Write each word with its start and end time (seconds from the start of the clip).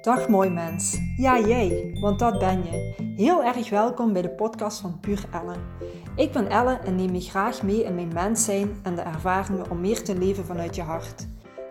Dag 0.00 0.28
mooi 0.28 0.50
mens. 0.50 0.98
Ja, 1.16 1.40
jij, 1.40 1.96
want 2.00 2.18
dat 2.18 2.38
ben 2.38 2.64
je. 2.64 2.94
Heel 3.16 3.44
erg 3.44 3.70
welkom 3.70 4.12
bij 4.12 4.22
de 4.22 4.30
podcast 4.30 4.80
van 4.80 5.00
Puur 5.00 5.24
Ellen. 5.32 5.60
Ik 6.16 6.32
ben 6.32 6.48
Ellen 6.48 6.84
en 6.84 6.94
neem 6.94 7.14
je 7.14 7.20
graag 7.20 7.62
mee 7.62 7.84
in 7.84 7.94
mijn 7.94 8.12
mens 8.12 8.44
zijn 8.44 8.70
en 8.82 8.94
de 8.94 9.00
ervaringen 9.00 9.70
om 9.70 9.80
meer 9.80 10.02
te 10.02 10.18
leven 10.18 10.44
vanuit 10.44 10.74
je 10.74 10.82
hart. 10.82 11.26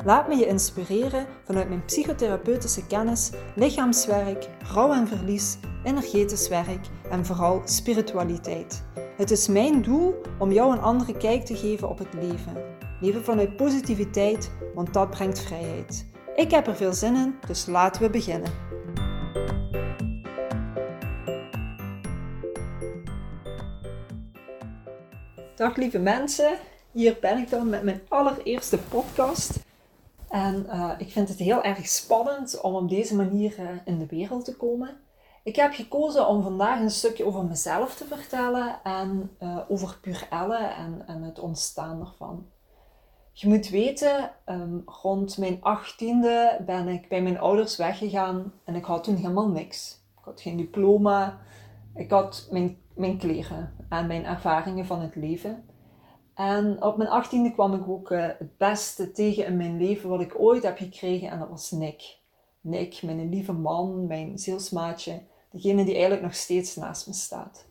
Laat 0.05 0.27
me 0.27 0.35
je 0.35 0.47
inspireren 0.47 1.25
vanuit 1.43 1.67
mijn 1.67 1.85
psychotherapeutische 1.85 2.87
kennis, 2.87 3.31
lichaamswerk, 3.55 4.49
rouw 4.73 4.91
en 4.91 5.07
verlies, 5.07 5.57
energetisch 5.83 6.47
werk 6.47 6.87
en 7.09 7.25
vooral 7.25 7.61
spiritualiteit. 7.65 8.83
Het 9.17 9.31
is 9.31 9.47
mijn 9.47 9.81
doel 9.81 10.21
om 10.39 10.51
jou 10.51 10.73
een 10.73 10.81
andere 10.81 11.17
kijk 11.17 11.45
te 11.45 11.55
geven 11.55 11.89
op 11.89 11.97
het 11.97 12.13
leven. 12.13 12.74
Leven 13.01 13.23
vanuit 13.23 13.55
positiviteit, 13.55 14.51
want 14.73 14.93
dat 14.93 15.09
brengt 15.09 15.39
vrijheid. 15.39 16.05
Ik 16.35 16.51
heb 16.51 16.67
er 16.67 16.75
veel 16.75 16.93
zin 16.93 17.15
in, 17.15 17.35
dus 17.47 17.65
laten 17.65 18.01
we 18.01 18.09
beginnen. 18.09 18.51
Dag 25.55 25.75
lieve 25.75 25.99
mensen, 25.99 26.57
hier 26.91 27.17
ben 27.21 27.37
ik 27.37 27.49
dan 27.49 27.69
met 27.69 27.83
mijn 27.83 28.01
allereerste 28.07 28.77
podcast. 28.77 29.59
En 30.29 30.65
uh, 30.65 30.91
ik 30.97 31.11
vind 31.11 31.29
het 31.29 31.37
heel 31.37 31.63
erg 31.63 31.87
spannend 31.87 32.61
om 32.61 32.75
op 32.75 32.89
deze 32.89 33.15
manier 33.15 33.59
uh, 33.59 33.69
in 33.85 33.99
de 33.99 34.05
wereld 34.05 34.45
te 34.45 34.55
komen. 34.55 34.97
Ik 35.43 35.55
heb 35.55 35.73
gekozen 35.73 36.27
om 36.27 36.43
vandaag 36.43 36.79
een 36.79 36.89
stukje 36.89 37.25
over 37.25 37.45
mezelf 37.45 37.95
te 37.95 38.05
vertellen 38.05 38.79
en 38.83 39.31
uh, 39.39 39.59
over 39.67 39.97
Puur 40.01 40.27
Elle 40.29 40.57
en, 40.57 41.03
en 41.07 41.23
het 41.23 41.39
ontstaan 41.39 41.99
ervan. 41.99 42.45
Je 43.37 43.47
moet 43.47 43.69
weten, 43.69 44.31
um, 44.45 44.81
rond 44.85 45.37
mijn 45.37 45.57
achttiende 45.61 46.61
ben 46.65 46.87
ik 46.87 47.09
bij 47.09 47.21
mijn 47.21 47.39
ouders 47.39 47.77
weggegaan 47.77 48.53
en 48.63 48.75
ik 48.75 48.85
had 48.85 49.03
toen 49.03 49.15
helemaal 49.15 49.47
niks. 49.47 50.01
Ik 50.17 50.23
had 50.23 50.41
geen 50.41 50.57
diploma, 50.57 51.39
ik 51.95 52.11
had 52.11 52.47
mijn, 52.51 52.77
mijn 52.93 53.17
kleren 53.17 53.73
en 53.89 54.07
mijn 54.07 54.25
ervaringen 54.25 54.85
van 54.85 54.99
het 55.01 55.15
leven. 55.15 55.65
En 56.33 56.83
op 56.83 56.97
mijn 56.97 57.09
achttiende 57.09 57.51
kwam 57.51 57.73
ik 57.73 57.87
ook 57.87 58.11
uh, 58.11 58.25
het 58.25 58.57
beste 58.57 59.11
tegen 59.11 59.45
in 59.45 59.57
mijn 59.57 59.77
leven 59.77 60.09
wat 60.09 60.21
ik 60.21 60.39
ooit 60.39 60.63
heb 60.63 60.77
gekregen 60.77 61.29
en 61.29 61.39
dat 61.39 61.49
was 61.49 61.71
Nick. 61.71 62.17
Nick, 62.61 63.01
mijn 63.03 63.29
lieve 63.29 63.53
man, 63.53 64.07
mijn 64.07 64.39
zielsmaatje, 64.39 65.21
degene 65.51 65.83
die 65.83 65.93
eigenlijk 65.93 66.23
nog 66.23 66.35
steeds 66.35 66.75
naast 66.75 67.07
me 67.07 67.13
staat. 67.13 67.65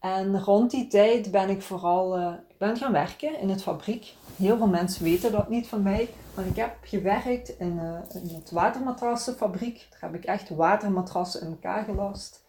En 0.00 0.40
rond 0.40 0.70
die 0.70 0.86
tijd 0.86 1.30
ben 1.30 1.48
ik 1.48 1.62
vooral 1.62 2.18
uh, 2.18 2.32
ben 2.58 2.76
gaan 2.76 2.92
werken 2.92 3.38
in 3.38 3.48
het 3.48 3.62
fabriek. 3.62 4.14
Heel 4.36 4.56
veel 4.56 4.68
mensen 4.68 5.04
weten 5.04 5.32
dat 5.32 5.48
niet 5.48 5.68
van 5.68 5.82
mij, 5.82 6.08
maar 6.34 6.46
ik 6.46 6.56
heb 6.56 6.76
gewerkt 6.82 7.58
in, 7.58 7.76
uh, 7.76 8.22
in 8.22 8.34
het 8.34 8.50
watermatrassenfabriek. 8.50 9.86
Daar 9.90 10.00
heb 10.00 10.14
ik 10.14 10.24
echt 10.24 10.48
watermatrassen 10.48 11.40
in 11.40 11.46
elkaar 11.46 11.84
gelast. 11.84 12.44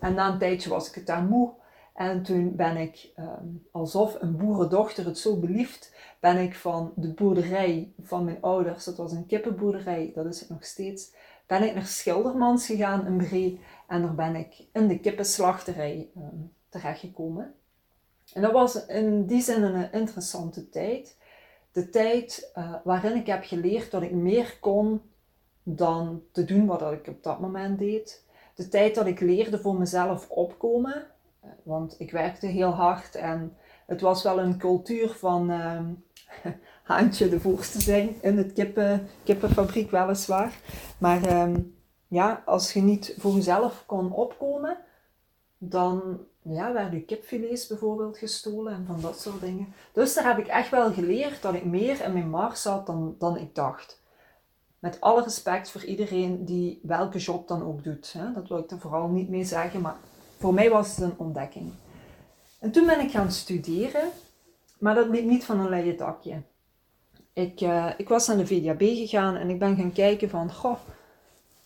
En 0.00 0.14
na 0.14 0.32
een 0.32 0.38
tijdje 0.38 0.70
was 0.70 0.88
ik 0.88 0.94
het 0.94 1.06
daar 1.06 1.22
moe. 1.22 1.50
En 1.94 2.22
toen 2.22 2.56
ben 2.56 2.76
ik, 2.76 3.10
um, 3.18 3.66
alsof 3.72 4.16
een 4.20 4.36
boerendochter 4.36 5.04
het 5.04 5.18
zo 5.18 5.36
belieft, 5.36 5.94
ben 6.20 6.36
ik 6.36 6.56
van 6.56 6.92
de 6.94 7.14
boerderij 7.14 7.92
van 8.02 8.24
mijn 8.24 8.38
ouders, 8.40 8.84
dat 8.84 8.96
was 8.96 9.12
een 9.12 9.26
kippenboerderij, 9.26 10.12
dat 10.14 10.26
is 10.26 10.40
het 10.40 10.48
nog 10.48 10.64
steeds, 10.64 11.14
ben 11.46 11.62
ik 11.62 11.74
naar 11.74 11.86
Schildermans 11.86 12.66
gegaan 12.66 13.06
in 13.06 13.16
Bree. 13.16 13.60
En 13.86 14.02
daar 14.02 14.14
ben 14.14 14.36
ik 14.36 14.64
in 14.72 14.88
de 14.88 14.98
kippenslachterij 14.98 16.10
um, 16.16 16.52
terechtgekomen. 16.68 17.54
En 18.32 18.42
dat 18.42 18.52
was 18.52 18.86
in 18.86 19.26
die 19.26 19.42
zin 19.42 19.62
een 19.62 19.92
interessante 19.92 20.68
tijd. 20.68 21.16
De 21.72 21.88
tijd 21.88 22.52
uh, 22.58 22.74
waarin 22.84 23.16
ik 23.16 23.26
heb 23.26 23.44
geleerd 23.44 23.90
dat 23.90 24.02
ik 24.02 24.12
meer 24.12 24.56
kon 24.60 25.02
dan 25.62 26.22
te 26.32 26.44
doen 26.44 26.66
wat 26.66 26.92
ik 26.92 27.06
op 27.06 27.22
dat 27.22 27.40
moment 27.40 27.78
deed. 27.78 28.24
De 28.54 28.68
tijd 28.68 28.94
dat 28.94 29.06
ik 29.06 29.20
leerde 29.20 29.58
voor 29.58 29.78
mezelf 29.78 30.30
opkomen. 30.30 31.06
Uh, 31.44 31.50
want 31.62 31.94
ik 31.98 32.10
werkte 32.10 32.46
heel 32.46 32.70
hard 32.70 33.14
en 33.14 33.56
het 33.86 34.00
was 34.00 34.22
wel 34.22 34.40
een 34.40 34.58
cultuur 34.58 35.08
van 35.08 35.50
uh, 35.50 35.80
haantje 36.82 37.28
de 37.28 37.40
voorste 37.40 37.80
zijn 37.80 38.16
in 38.20 38.36
het 38.36 38.52
kippen, 38.52 39.08
kippenfabriek 39.24 39.90
weliswaar. 39.90 40.60
Maar 40.98 41.42
um, 41.42 41.76
ja, 42.08 42.42
als 42.46 42.72
je 42.72 42.80
niet 42.80 43.14
voor 43.18 43.34
jezelf 43.34 43.82
kon 43.86 44.12
opkomen, 44.12 44.76
dan 45.58 46.20
ja, 46.42 46.72
werden 46.72 47.04
kipfilets 47.04 47.66
bijvoorbeeld 47.66 48.18
gestolen 48.18 48.72
en 48.72 48.86
van 48.86 49.00
dat 49.00 49.20
soort 49.20 49.40
dingen. 49.40 49.74
Dus 49.92 50.14
daar 50.14 50.26
heb 50.26 50.38
ik 50.38 50.46
echt 50.46 50.70
wel 50.70 50.92
geleerd 50.92 51.42
dat 51.42 51.54
ik 51.54 51.64
meer 51.64 52.04
in 52.04 52.12
mijn 52.12 52.30
mars 52.30 52.62
zat 52.62 52.86
dan, 52.86 53.14
dan 53.18 53.36
ik 53.36 53.54
dacht. 53.54 54.00
Met 54.78 55.00
alle 55.00 55.22
respect 55.22 55.70
voor 55.70 55.84
iedereen 55.84 56.44
die 56.44 56.80
welke 56.82 57.18
job 57.18 57.48
dan 57.48 57.62
ook 57.64 57.84
doet. 57.84 58.12
Hè. 58.12 58.32
Dat 58.32 58.48
wil 58.48 58.58
ik 58.58 58.70
er 58.70 58.78
vooral 58.78 59.08
niet 59.08 59.28
mee 59.28 59.44
zeggen, 59.44 59.80
maar 59.80 59.96
voor 60.38 60.54
mij 60.54 60.70
was 60.70 60.88
het 60.88 61.04
een 61.04 61.18
ontdekking. 61.18 61.72
En 62.58 62.70
toen 62.70 62.86
ben 62.86 63.00
ik 63.00 63.10
gaan 63.10 63.32
studeren, 63.32 64.10
maar 64.78 64.94
dat 64.94 65.08
liep 65.08 65.24
niet 65.24 65.44
van 65.44 65.60
een 65.60 65.68
leien 65.68 65.96
dakje. 65.96 66.42
Ik, 67.32 67.60
uh, 67.60 67.90
ik 67.96 68.08
was 68.08 68.26
naar 68.26 68.36
de 68.36 68.46
VDAB 68.46 68.80
gegaan 68.80 69.36
en 69.36 69.50
ik 69.50 69.58
ben 69.58 69.76
gaan 69.76 69.92
kijken 69.92 70.30
van, 70.30 70.52
goh, 70.52 70.78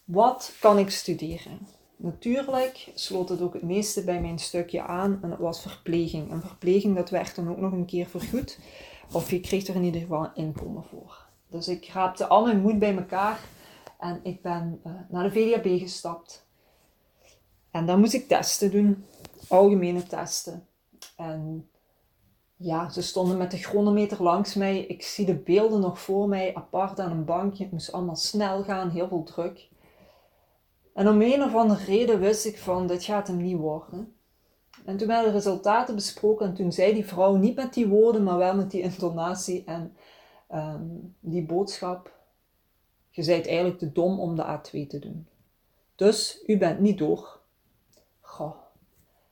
wat 0.04 0.52
kan 0.60 0.78
ik 0.78 0.90
studeren? 0.90 1.66
Natuurlijk 2.02 2.90
sloot 2.94 3.28
het 3.28 3.40
ook 3.40 3.52
het 3.52 3.62
meeste 3.62 4.04
bij 4.04 4.20
mijn 4.20 4.38
stukje 4.38 4.82
aan 4.82 5.18
en 5.22 5.30
dat 5.30 5.38
was 5.38 5.62
verpleging. 5.62 6.30
En 6.30 6.40
verpleging 6.40 6.96
dat 6.96 7.10
werd 7.10 7.34
dan 7.34 7.48
ook 7.48 7.58
nog 7.58 7.72
een 7.72 7.84
keer 7.84 8.06
vergoed. 8.06 8.58
Of 9.12 9.30
je 9.30 9.40
kreeg 9.40 9.66
er 9.66 9.74
in 9.74 9.82
ieder 9.82 10.00
geval 10.00 10.24
een 10.24 10.34
inkomen 10.34 10.84
voor. 10.84 11.26
Dus 11.48 11.68
ik 11.68 11.86
raapte 11.86 12.26
al 12.26 12.44
mijn 12.44 12.60
moed 12.60 12.78
bij 12.78 12.96
elkaar 12.96 13.40
en 13.98 14.20
ik 14.22 14.42
ben 14.42 14.80
uh, 14.86 14.92
naar 15.08 15.22
de 15.22 15.30
VDAB 15.30 15.78
gestapt. 15.78 16.46
En 17.70 17.86
dan 17.86 18.00
moest 18.00 18.12
ik 18.12 18.28
testen 18.28 18.70
doen, 18.70 19.04
algemene 19.48 20.02
testen. 20.02 20.66
En 21.16 21.68
ja, 22.56 22.90
ze 22.90 23.02
stonden 23.02 23.36
met 23.36 23.50
de 23.50 23.58
chronometer 23.58 24.22
langs 24.22 24.54
mij. 24.54 24.80
Ik 24.80 25.02
zie 25.02 25.26
de 25.26 25.34
beelden 25.34 25.80
nog 25.80 26.00
voor 26.00 26.28
mij, 26.28 26.54
apart 26.54 27.00
aan 27.00 27.10
een 27.10 27.24
bankje. 27.24 27.62
Het 27.62 27.72
moest 27.72 27.92
allemaal 27.92 28.16
snel 28.16 28.62
gaan, 28.62 28.90
heel 28.90 29.08
veel 29.08 29.22
druk. 29.22 29.70
En 30.92 31.08
om 31.08 31.20
een 31.20 31.42
of 31.42 31.54
andere 31.54 31.84
reden 31.84 32.20
wist 32.20 32.44
ik 32.44 32.58
van, 32.58 32.86
dit 32.86 33.04
gaat 33.04 33.26
hem 33.26 33.36
niet 33.36 33.56
worden. 33.56 34.14
En 34.84 34.96
toen 34.96 35.06
werden 35.06 35.26
de 35.26 35.36
resultaten 35.36 35.94
besproken 35.94 36.46
en 36.46 36.54
toen 36.54 36.72
zei 36.72 36.94
die 36.94 37.06
vrouw 37.06 37.34
niet 37.34 37.56
met 37.56 37.74
die 37.74 37.88
woorden, 37.88 38.22
maar 38.22 38.38
wel 38.38 38.54
met 38.54 38.70
die 38.70 38.82
intonatie 38.82 39.64
en 39.64 39.96
um, 40.54 41.14
die 41.20 41.46
boodschap. 41.46 42.12
Je 43.10 43.22
zijt 43.22 43.46
eigenlijk 43.46 43.78
te 43.78 43.92
dom 43.92 44.20
om 44.20 44.36
de 44.36 44.58
A2 44.58 44.86
te 44.88 44.98
doen. 44.98 45.26
Dus 45.94 46.42
u 46.46 46.58
bent 46.58 46.80
niet 46.80 46.98
door. 46.98 47.40
Goh. 48.20 48.54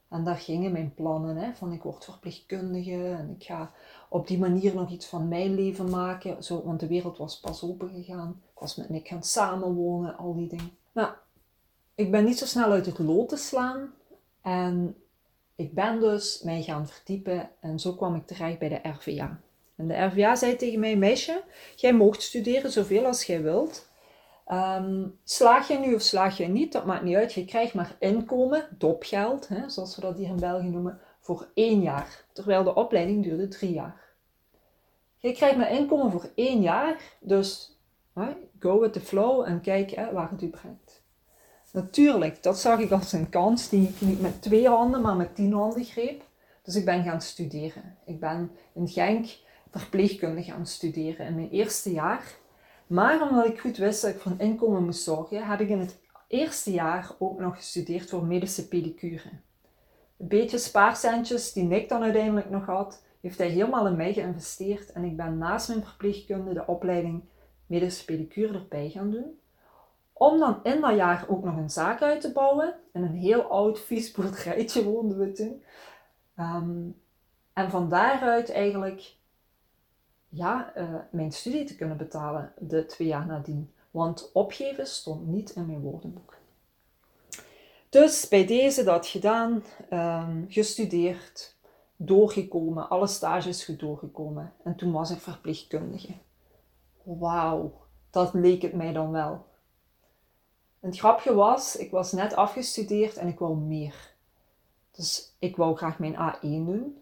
En 0.09 0.23
daar 0.23 0.37
gingen 0.37 0.71
mijn 0.71 0.93
plannen, 0.93 1.35
hè, 1.35 1.53
van 1.53 1.71
ik 1.71 1.83
word 1.83 2.05
verpleegkundige 2.05 3.05
en 3.05 3.35
ik 3.39 3.43
ga 3.43 3.71
op 4.09 4.27
die 4.27 4.39
manier 4.39 4.75
nog 4.75 4.89
iets 4.89 5.05
van 5.05 5.27
mijn 5.27 5.55
leven 5.55 5.89
maken. 5.89 6.43
Zo, 6.43 6.63
want 6.63 6.79
de 6.79 6.87
wereld 6.87 7.17
was 7.17 7.39
pas 7.39 7.63
open 7.63 7.89
gegaan. 7.89 8.41
Ik 8.53 8.59
was 8.59 8.75
met 8.75 8.89
Nick 8.89 9.07
gaan 9.07 9.23
samenwonen, 9.23 10.17
al 10.17 10.35
die 10.35 10.47
dingen. 10.47 10.71
Nou, 10.91 11.13
ik 11.95 12.11
ben 12.11 12.25
niet 12.25 12.37
zo 12.37 12.45
snel 12.45 12.71
uit 12.71 12.85
het 12.85 12.99
lood 12.99 13.29
te 13.29 13.37
slaan. 13.37 13.93
En 14.41 14.95
ik 15.55 15.73
ben 15.73 15.99
dus 15.99 16.41
mij 16.41 16.61
gaan 16.61 16.87
verdiepen 16.87 17.49
en 17.59 17.79
zo 17.79 17.93
kwam 17.93 18.15
ik 18.15 18.27
terecht 18.27 18.59
bij 18.59 18.69
de 18.69 18.89
RVA. 18.89 19.39
En 19.75 19.87
de 19.87 20.03
RVA 20.03 20.35
zei 20.35 20.55
tegen 20.55 20.79
mij, 20.79 20.95
meisje, 20.95 21.43
jij 21.75 21.93
moogt 21.93 22.21
studeren 22.21 22.71
zoveel 22.71 23.05
als 23.05 23.23
jij 23.23 23.41
wilt. 23.41 23.89
Um, 24.51 25.19
slaag 25.23 25.67
je 25.67 25.77
nu 25.77 25.93
of 25.93 26.01
slaag 26.01 26.37
je 26.37 26.47
niet, 26.47 26.71
dat 26.71 26.85
maakt 26.85 27.03
niet 27.03 27.15
uit. 27.15 27.33
Je 27.33 27.45
krijgt 27.45 27.73
maar 27.73 27.95
inkomen, 27.99 28.67
dopgeld, 28.77 29.47
hè, 29.47 29.69
zoals 29.69 29.95
we 29.95 30.01
dat 30.01 30.17
hier 30.17 30.27
in 30.27 30.39
België 30.39 30.69
noemen, 30.69 30.99
voor 31.19 31.47
één 31.53 31.81
jaar. 31.81 32.25
Terwijl 32.33 32.63
de 32.63 32.75
opleiding 32.75 33.23
duurde 33.23 33.47
drie 33.47 33.73
jaar. 33.73 34.01
Je 35.17 35.31
krijgt 35.31 35.57
maar 35.57 35.71
inkomen 35.71 36.11
voor 36.11 36.29
één 36.35 36.61
jaar, 36.61 37.01
dus 37.19 37.79
hè, 38.13 38.33
go 38.59 38.79
with 38.79 38.93
the 38.93 38.99
flow 38.99 39.45
en 39.47 39.61
kijk 39.61 39.91
hè, 39.91 40.11
waar 40.11 40.31
het 40.31 40.41
u 40.41 40.49
brengt. 40.49 41.00
Natuurlijk, 41.73 42.43
dat 42.43 42.59
zag 42.59 42.79
ik 42.79 42.91
als 42.91 43.11
een 43.11 43.29
kans 43.29 43.69
die 43.69 43.87
ik 43.87 44.01
niet 44.01 44.21
met 44.21 44.41
twee 44.41 44.67
handen, 44.67 45.01
maar 45.01 45.15
met 45.15 45.35
tien 45.35 45.53
handen 45.53 45.83
greep. 45.83 46.23
Dus 46.63 46.75
ik 46.75 46.85
ben 46.85 47.03
gaan 47.03 47.21
studeren. 47.21 47.97
Ik 48.05 48.19
ben 48.19 48.51
in 48.73 48.87
Genk 48.87 49.37
verpleegkunde 49.71 50.43
gaan 50.43 50.65
studeren 50.65 51.25
in 51.25 51.35
mijn 51.35 51.49
eerste 51.49 51.91
jaar. 51.91 52.39
Maar 52.87 53.29
omdat 53.29 53.45
ik 53.45 53.59
goed 53.59 53.77
wist 53.77 54.01
dat 54.01 54.11
ik 54.11 54.19
voor 54.19 54.31
een 54.31 54.39
inkomen 54.39 54.83
moest 54.83 55.03
zorgen, 55.03 55.47
heb 55.47 55.59
ik 55.59 55.69
in 55.69 55.79
het 55.79 55.99
eerste 56.27 56.71
jaar 56.71 57.11
ook 57.19 57.39
nog 57.39 57.55
gestudeerd 57.55 58.09
voor 58.09 58.25
medische 58.25 58.67
pedicure. 58.67 59.29
Een 60.17 60.27
beetje 60.27 60.57
spaarcentjes 60.57 61.53
die 61.53 61.63
Nick 61.63 61.89
dan 61.89 62.03
uiteindelijk 62.03 62.49
nog 62.49 62.65
had, 62.65 63.03
heeft 63.21 63.37
hij 63.37 63.49
helemaal 63.49 63.87
in 63.87 63.95
mij 63.95 64.13
geïnvesteerd 64.13 64.91
en 64.91 65.03
ik 65.03 65.17
ben 65.17 65.37
naast 65.37 65.67
mijn 65.67 65.83
verpleegkunde 65.83 66.53
de 66.53 66.67
opleiding 66.67 67.23
medische 67.65 68.05
pedicure 68.05 68.53
erbij 68.53 68.89
gaan 68.89 69.11
doen. 69.11 69.39
Om 70.21 70.39
dan 70.39 70.59
in 70.63 70.81
dat 70.81 70.95
jaar 70.95 71.25
ook 71.27 71.43
nog 71.43 71.55
een 71.55 71.69
zaak 71.69 72.01
uit 72.01 72.21
te 72.21 72.31
bouwen. 72.31 72.75
In 72.93 73.03
een 73.03 73.15
heel 73.15 73.41
oud, 73.43 73.79
vies 73.79 74.11
boerderijtje 74.11 74.83
woonden 74.83 75.17
we 75.17 75.31
toen. 75.31 75.63
Um, 76.39 77.01
en 77.53 77.69
van 77.69 77.89
daaruit 77.89 78.51
eigenlijk 78.51 79.15
ja, 80.29 80.73
uh, 80.77 80.95
mijn 81.11 81.31
studie 81.31 81.63
te 81.63 81.75
kunnen 81.75 81.97
betalen 81.97 82.53
de 82.57 82.85
twee 82.85 83.07
jaar 83.07 83.25
nadien. 83.25 83.73
Want 83.91 84.29
opgeven 84.33 84.87
stond 84.87 85.27
niet 85.27 85.49
in 85.49 85.65
mijn 85.65 85.81
woordenboek. 85.81 86.35
Dus 87.89 88.27
bij 88.27 88.45
deze 88.45 88.83
dat 88.83 89.07
gedaan, 89.07 89.63
um, 89.93 90.45
gestudeerd, 90.49 91.55
doorgekomen, 91.95 92.89
alle 92.89 93.07
stages 93.07 93.65
doorgekomen. 93.65 94.53
En 94.63 94.75
toen 94.75 94.91
was 94.91 95.11
ik 95.11 95.19
verpleegkundige. 95.19 96.13
Wauw, 97.03 97.73
dat 98.09 98.33
leek 98.33 98.61
het 98.61 98.73
mij 98.73 98.93
dan 98.93 99.11
wel. 99.11 99.49
Het 100.89 100.97
grapje 100.97 101.33
was, 101.33 101.75
ik 101.75 101.91
was 101.91 102.11
net 102.11 102.35
afgestudeerd 102.35 103.17
en 103.17 103.27
ik 103.27 103.39
wou 103.39 103.55
meer. 103.55 104.13
Dus 104.91 105.35
ik 105.39 105.55
wou 105.55 105.75
graag 105.75 105.99
mijn 105.99 106.15
A1 106.15 106.39
doen. 106.41 106.97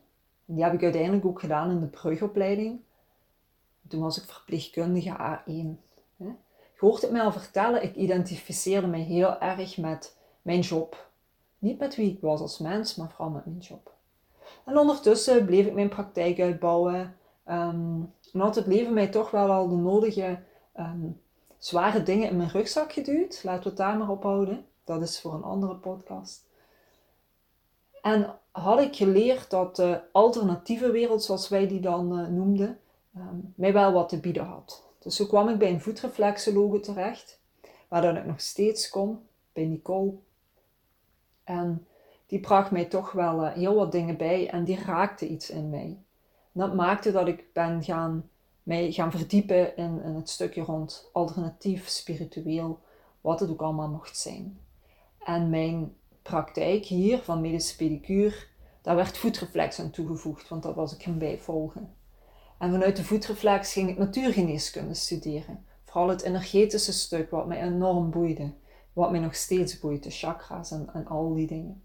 En 0.45 0.55
die 0.55 0.63
heb 0.63 0.73
ik 0.73 0.83
uiteindelijk 0.83 1.25
ook 1.25 1.39
gedaan 1.39 1.69
in 1.69 1.79
de 1.79 1.85
brugopleiding. 1.85 2.79
Toen 3.87 4.01
was 4.01 4.17
ik 4.21 4.29
verpleegkundige 4.29 5.15
A1. 5.17 5.87
Je 6.79 6.85
hoort 6.85 7.01
het 7.01 7.11
mij 7.11 7.21
al 7.21 7.31
vertellen, 7.31 7.83
ik 7.83 7.95
identificeerde 7.95 8.87
mij 8.87 9.01
heel 9.01 9.39
erg 9.39 9.77
met 9.77 10.17
mijn 10.41 10.59
job. 10.59 11.09
Niet 11.57 11.79
met 11.79 11.95
wie 11.95 12.11
ik 12.11 12.21
was 12.21 12.41
als 12.41 12.57
mens, 12.57 12.95
maar 12.95 13.09
vooral 13.09 13.29
met 13.29 13.45
mijn 13.45 13.57
job. 13.57 13.93
En 14.65 14.77
ondertussen 14.77 15.45
bleef 15.45 15.65
ik 15.65 15.73
mijn 15.73 15.89
praktijk 15.89 16.39
uitbouwen. 16.39 17.15
Um, 17.49 18.13
en 18.33 18.39
had 18.39 18.55
het 18.55 18.67
leven 18.67 18.93
mij 18.93 19.07
toch 19.07 19.31
wel 19.31 19.51
al 19.51 19.69
de 19.69 19.75
nodige 19.75 20.39
ehm, 20.73 21.07
zware 21.59 22.03
dingen 22.03 22.29
in 22.29 22.37
mijn 22.37 22.49
rugzak 22.49 22.91
geduwd. 22.91 23.43
Laten 23.43 23.63
we 23.63 23.69
het 23.69 23.77
daar 23.77 23.97
maar 23.97 24.09
op 24.09 24.23
houden. 24.23 24.65
Dat 24.83 25.01
is 25.01 25.21
voor 25.21 25.33
een 25.33 25.43
andere 25.43 25.75
podcast. 25.75 26.47
En 28.01 28.35
had 28.51 28.79
ik 28.79 28.95
geleerd 28.95 29.49
dat 29.49 29.75
de 29.75 30.01
alternatieve 30.11 30.91
wereld, 30.91 31.23
zoals 31.23 31.49
wij 31.49 31.67
die 31.67 31.79
dan 31.79 32.19
uh, 32.19 32.27
noemden, 32.27 32.79
ehm, 33.15 33.35
mij 33.55 33.73
wel 33.73 33.91
wat 33.91 34.09
te 34.09 34.19
bieden 34.19 34.45
had. 34.45 34.83
Dus 34.99 35.15
zo 35.15 35.25
kwam 35.25 35.49
ik 35.49 35.57
bij 35.57 35.71
een 35.71 35.81
voetreflexologe 35.81 36.79
terecht, 36.79 37.39
waar 37.87 38.01
dan 38.01 38.17
ik 38.17 38.25
nog 38.25 38.41
steeds 38.41 38.89
kom, 38.89 39.21
bij 39.53 39.65
Nicole. 39.65 40.13
En 41.43 41.87
die 42.25 42.39
bracht 42.39 42.71
mij 42.71 42.85
toch 42.85 43.11
wel 43.11 43.45
uh, 43.45 43.51
heel 43.51 43.75
wat 43.75 43.91
dingen 43.91 44.17
bij 44.17 44.49
en 44.49 44.63
die 44.63 44.83
raakte 44.83 45.27
iets 45.27 45.49
in 45.49 45.69
mij. 45.69 45.97
Dat 46.51 46.75
maakte 46.75 47.11
dat 47.11 47.27
ik 47.27 47.53
ben 47.53 47.83
gaan, 47.83 48.29
mij 48.69 48.91
gaan 48.91 49.11
verdiepen 49.11 49.75
in, 49.77 50.01
in 50.03 50.15
het 50.15 50.29
stukje 50.29 50.61
rond 50.61 51.09
alternatief, 51.13 51.87
spiritueel, 51.87 52.79
wat 53.21 53.39
het 53.39 53.49
ook 53.49 53.61
allemaal 53.61 53.89
mocht 53.89 54.17
zijn. 54.17 54.59
En 55.19 55.49
mijn 55.49 55.95
praktijk 56.21 56.85
hier 56.85 57.17
van 57.17 57.41
medische 57.41 57.75
pedicure, 57.75 58.35
daar 58.81 58.95
werd 58.95 59.17
voetreflex 59.17 59.79
aan 59.79 59.89
toegevoegd, 59.89 60.49
want 60.49 60.63
dat 60.63 60.75
was 60.75 60.93
ik 60.93 61.03
gaan 61.03 61.17
bijvolgen. 61.17 61.93
En 62.57 62.71
vanuit 62.71 62.95
de 62.95 63.03
voetreflex 63.03 63.73
ging 63.73 63.89
ik 63.89 63.97
natuurgeneeskunde 63.97 64.93
studeren. 64.93 65.65
Vooral 65.85 66.09
het 66.09 66.21
energetische 66.21 66.93
stuk, 66.93 67.29
wat 67.29 67.47
mij 67.47 67.61
enorm 67.61 68.09
boeide. 68.09 68.53
Wat 68.93 69.11
mij 69.11 69.19
nog 69.19 69.35
steeds 69.35 69.79
boeit, 69.79 70.03
de 70.03 70.09
chakras 70.09 70.71
en, 70.71 70.89
en 70.93 71.07
al 71.07 71.33
die 71.33 71.47
dingen. 71.47 71.83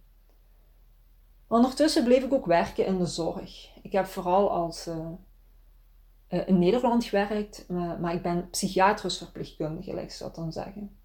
Ondertussen 1.46 2.04
bleef 2.04 2.24
ik 2.24 2.32
ook 2.32 2.46
werken 2.46 2.86
in 2.86 2.98
de 2.98 3.06
zorg. 3.06 3.70
Ik 3.82 3.92
heb 3.92 4.06
vooral 4.06 4.50
als, 4.50 4.86
uh, 4.86 5.08
in 6.46 6.58
Nederland 6.58 7.04
gewerkt, 7.04 7.66
maar 8.00 8.14
ik 8.14 8.22
ben 8.22 8.50
psychiatrisch 8.50 9.18
verpleegkundige, 9.18 9.90
gelijk 9.90 10.12
ze 10.12 10.22
dat 10.22 10.34
dan 10.34 10.52
zeggen. 10.52 10.96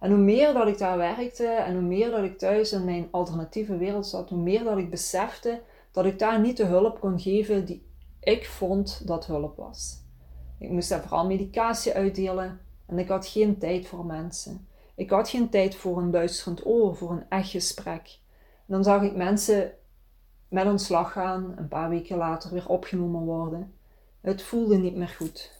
En 0.00 0.10
hoe 0.10 0.20
meer 0.20 0.52
dat 0.52 0.66
ik 0.66 0.78
daar 0.78 0.96
werkte 0.96 1.46
en 1.46 1.72
hoe 1.72 1.82
meer 1.82 2.10
dat 2.10 2.24
ik 2.24 2.38
thuis 2.38 2.72
in 2.72 2.84
mijn 2.84 3.08
alternatieve 3.10 3.76
wereld 3.76 4.06
zat, 4.06 4.30
hoe 4.30 4.38
meer 4.38 4.64
dat 4.64 4.78
ik 4.78 4.90
besefte 4.90 5.62
dat 5.92 6.04
ik 6.04 6.18
daar 6.18 6.40
niet 6.40 6.56
de 6.56 6.64
hulp 6.64 7.00
kon 7.00 7.20
geven 7.20 7.64
die 7.64 7.86
ik 8.20 8.46
vond 8.46 9.06
dat 9.06 9.26
hulp 9.26 9.56
was. 9.56 10.04
Ik 10.58 10.70
moest 10.70 10.88
daar 10.88 11.02
vooral 11.02 11.26
medicatie 11.26 11.92
uitdelen 11.92 12.60
en 12.86 12.98
ik 12.98 13.08
had 13.08 13.26
geen 13.26 13.58
tijd 13.58 13.86
voor 13.86 14.06
mensen. 14.06 14.68
Ik 14.94 15.10
had 15.10 15.28
geen 15.28 15.48
tijd 15.48 15.74
voor 15.74 15.98
een 15.98 16.10
luisterend 16.10 16.66
oor, 16.66 16.96
voor 16.96 17.10
een 17.10 17.24
echt 17.28 17.50
gesprek. 17.50 18.18
En 18.66 18.72
dan 18.74 18.84
zag 18.84 19.02
ik 19.02 19.16
mensen 19.16 19.72
met 20.48 20.66
ontslag 20.66 21.12
gaan, 21.12 21.54
een 21.56 21.68
paar 21.68 21.88
weken 21.88 22.16
later 22.16 22.52
weer 22.52 22.68
opgenomen 22.68 23.24
worden. 23.24 23.74
Het 24.26 24.42
voelde 24.42 24.76
niet 24.76 24.96
meer 24.96 25.08
goed. 25.08 25.50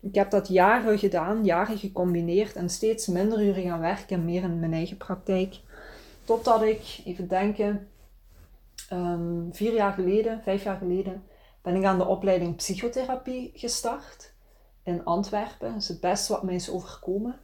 Ik 0.00 0.14
heb 0.14 0.30
dat 0.30 0.48
jaren 0.48 0.98
gedaan, 0.98 1.44
jaren 1.44 1.78
gecombineerd 1.78 2.56
en 2.56 2.70
steeds 2.70 3.06
minder 3.06 3.42
uren 3.42 3.62
gaan 3.62 3.80
werken 3.80 4.16
en 4.16 4.24
meer 4.24 4.42
in 4.42 4.60
mijn 4.60 4.72
eigen 4.72 4.96
praktijk. 4.96 5.60
Totdat 6.24 6.62
ik, 6.62 7.00
even 7.04 7.28
denken, 7.28 7.88
um, 8.92 9.48
vier 9.52 9.74
jaar 9.74 9.92
geleden, 9.92 10.42
vijf 10.42 10.62
jaar 10.62 10.76
geleden, 10.76 11.22
ben 11.62 11.74
ik 11.74 11.84
aan 11.84 11.98
de 11.98 12.06
opleiding 12.06 12.56
psychotherapie 12.56 13.50
gestart 13.54 14.32
in 14.82 15.04
Antwerpen. 15.04 15.72
Dat 15.72 15.82
is 15.82 15.88
het 15.88 16.00
beste 16.00 16.32
wat 16.32 16.42
mij 16.42 16.54
is 16.54 16.70
overkomen. 16.70 17.38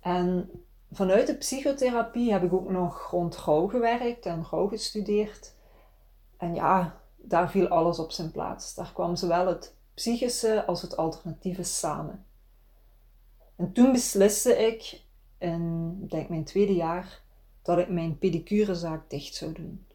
En 0.00 0.50
vanuit 0.92 1.26
de 1.26 1.34
psychotherapie 1.34 2.32
heb 2.32 2.42
ik 2.42 2.52
ook 2.52 2.70
nog 2.70 3.10
rond 3.10 3.36
rouw 3.36 3.66
gewerkt 3.66 4.26
en 4.26 4.46
rouw 4.50 4.68
gestudeerd. 4.68 5.54
En 6.36 6.54
ja, 6.54 7.00
daar 7.16 7.50
viel 7.50 7.68
alles 7.68 7.98
op 7.98 8.12
zijn 8.12 8.30
plaats. 8.30 8.74
Daar 8.74 8.90
kwam 8.94 9.16
zowel 9.16 9.46
het 9.46 9.73
psychische 9.94 10.64
als 10.64 10.82
het 10.82 10.96
alternatieve 10.96 11.62
samen. 11.62 12.24
En 13.56 13.72
toen 13.72 13.92
besliste 13.92 14.56
ik, 14.56 15.02
in 15.38 16.06
denk 16.08 16.28
mijn 16.28 16.44
tweede 16.44 16.74
jaar, 16.74 17.22
dat 17.62 17.78
ik 17.78 17.88
mijn 17.88 18.18
pedicurezaak 18.18 19.10
dicht 19.10 19.34
zou 19.34 19.52
doen. 19.52 19.86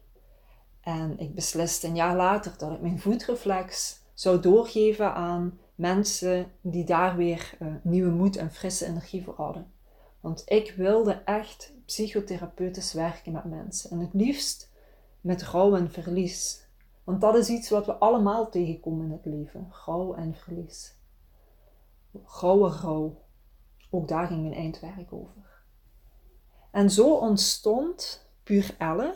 En 0.80 1.18
ik 1.18 1.34
besliste 1.34 1.86
een 1.86 1.94
jaar 1.94 2.16
later 2.16 2.54
dat 2.58 2.72
ik 2.72 2.80
mijn 2.80 3.00
voetreflex 3.00 4.00
zou 4.14 4.40
doorgeven 4.40 5.14
aan 5.14 5.58
mensen 5.74 6.52
die 6.60 6.84
daar 6.84 7.16
weer 7.16 7.56
uh, 7.58 7.74
nieuwe 7.82 8.10
moed 8.10 8.36
en 8.36 8.52
frisse 8.52 8.86
energie 8.86 9.24
voor 9.24 9.34
hadden. 9.36 9.72
Want 10.20 10.42
ik 10.46 10.74
wilde 10.76 11.12
echt 11.12 11.72
psychotherapeutisch 11.84 12.92
werken 12.92 13.32
met 13.32 13.44
mensen. 13.44 13.90
En 13.90 13.98
het 13.98 14.14
liefst 14.14 14.70
met 15.20 15.42
rouw 15.42 15.76
en 15.76 15.90
verlies. 15.90 16.68
Want 17.04 17.20
dat 17.20 17.34
is 17.34 17.48
iets 17.48 17.70
wat 17.70 17.86
we 17.86 17.94
allemaal 17.94 18.50
tegenkomen 18.50 19.04
in 19.04 19.12
het 19.12 19.24
leven. 19.24 19.72
Rouw 19.86 20.14
en 20.14 20.34
verlies. 20.34 20.94
Rauwe 22.26 22.68
rouw. 22.68 23.22
Ook 23.90 24.08
daar 24.08 24.26
ging 24.26 24.42
mijn 24.42 24.54
eindwerk 24.54 25.12
over. 25.12 25.62
En 26.70 26.90
zo 26.90 27.14
ontstond 27.14 28.28
Puur 28.42 28.74
Elle, 28.78 29.14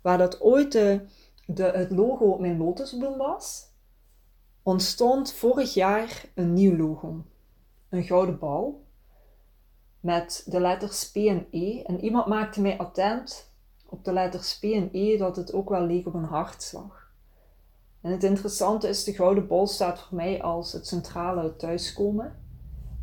waar 0.00 0.18
dat 0.18 0.40
ooit 0.40 0.72
de, 0.72 1.06
het 1.54 1.90
logo 1.90 2.24
op 2.24 2.40
mijn 2.40 2.56
lotusbloem 2.56 3.16
was, 3.16 3.70
ontstond 4.62 5.32
vorig 5.32 5.74
jaar 5.74 6.24
een 6.34 6.52
nieuw 6.52 6.76
logo. 6.76 7.24
Een 7.88 8.04
gouden 8.04 8.38
bal 8.38 8.84
met 10.00 10.42
de 10.46 10.60
letters 10.60 11.10
P 11.10 11.16
en 11.16 11.46
E. 11.50 11.82
En 11.82 12.00
iemand 12.00 12.26
maakte 12.26 12.60
mij 12.60 12.78
attent 12.78 13.52
op 13.86 14.04
de 14.04 14.12
letters 14.12 14.58
P 14.58 14.62
en 14.62 14.88
E 14.92 15.16
dat 15.16 15.36
het 15.36 15.52
ook 15.52 15.68
wel 15.68 15.86
leek 15.86 16.06
op 16.06 16.14
een 16.14 16.24
hartslag. 16.24 17.05
En 18.06 18.12
het 18.12 18.24
interessante 18.24 18.88
is, 18.88 19.04
de 19.04 19.12
gouden 19.12 19.46
bol 19.46 19.66
staat 19.66 20.00
voor 20.00 20.16
mij 20.16 20.42
als 20.42 20.72
het 20.72 20.86
centrale 20.86 21.56
thuiskomen. 21.56 22.36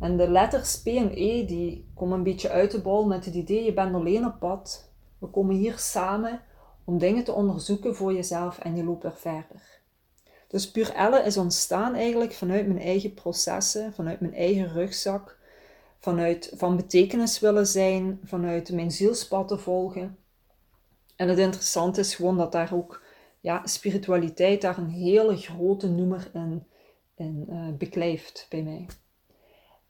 En 0.00 0.16
de 0.16 0.30
letters 0.30 0.82
P 0.82 0.86
en 0.86 1.10
E 1.14 1.46
die 1.46 1.90
komen 1.94 2.18
een 2.18 2.24
beetje 2.24 2.50
uit 2.50 2.70
de 2.70 2.80
bol 2.80 3.06
met 3.06 3.24
het 3.24 3.34
idee, 3.34 3.64
je 3.64 3.72
bent 3.72 3.94
alleen 3.94 4.26
op 4.26 4.38
pad. 4.38 4.90
We 5.18 5.26
komen 5.26 5.54
hier 5.54 5.78
samen 5.78 6.40
om 6.84 6.98
dingen 6.98 7.24
te 7.24 7.32
onderzoeken 7.32 7.96
voor 7.96 8.14
jezelf 8.14 8.58
en 8.58 8.76
je 8.76 8.84
loopt 8.84 9.04
er 9.04 9.16
verder. 9.16 9.80
Dus 10.48 10.70
Puur 10.70 10.94
Elle 10.94 11.22
is 11.22 11.36
ontstaan 11.36 11.94
eigenlijk 11.94 12.32
vanuit 12.32 12.66
mijn 12.66 12.80
eigen 12.80 13.14
processen, 13.14 13.92
vanuit 13.92 14.20
mijn 14.20 14.34
eigen 14.34 14.72
rugzak, 14.72 15.38
vanuit 15.98 16.52
van 16.54 16.76
betekenis 16.76 17.40
willen 17.40 17.66
zijn, 17.66 18.20
vanuit 18.24 18.72
mijn 18.72 18.90
zielspad 18.90 19.48
te 19.48 19.58
volgen. 19.58 20.16
En 21.16 21.28
het 21.28 21.38
interessante 21.38 22.00
is 22.00 22.14
gewoon 22.14 22.36
dat 22.36 22.52
daar 22.52 22.74
ook 22.74 23.02
ja, 23.44 23.66
spiritualiteit 23.66 24.60
daar 24.60 24.78
een 24.78 24.90
hele 24.90 25.36
grote 25.36 25.88
noemer 25.88 26.30
in, 26.34 26.66
in 27.14 27.46
uh, 27.50 27.68
beklijft 27.78 28.46
bij 28.48 28.62
mij. 28.62 28.86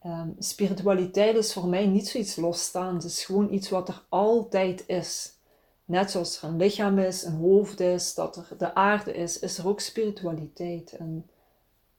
Um, 0.06 0.34
spiritualiteit 0.38 1.36
is 1.36 1.52
voor 1.52 1.66
mij 1.66 1.86
niet 1.86 2.08
zoiets 2.08 2.36
losstaand. 2.36 3.02
Het 3.02 3.12
is 3.12 3.24
gewoon 3.24 3.52
iets 3.52 3.68
wat 3.68 3.88
er 3.88 4.02
altijd 4.08 4.84
is. 4.86 5.32
Net 5.84 6.10
zoals 6.10 6.42
er 6.42 6.48
een 6.48 6.56
lichaam 6.56 6.98
is, 6.98 7.22
een 7.22 7.36
hoofd 7.36 7.80
is, 7.80 8.14
dat 8.14 8.36
er 8.36 8.48
de 8.58 8.74
aarde 8.74 9.12
is, 9.12 9.38
is 9.38 9.58
er 9.58 9.68
ook 9.68 9.80
spiritualiteit. 9.80 10.92
En 10.92 11.30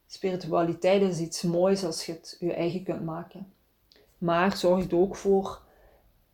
spiritualiteit 0.08 1.02
is 1.02 1.20
iets 1.20 1.42
moois 1.42 1.84
als 1.84 2.06
je 2.06 2.12
het 2.12 2.38
je 2.40 2.54
eigen 2.54 2.84
kunt 2.84 3.06
maken. 3.06 3.54
Maar 4.18 4.58
zorgt 4.58 4.94
ook 4.94 5.16
voor 5.16 5.62